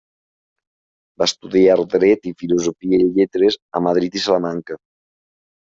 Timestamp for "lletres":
3.21-3.59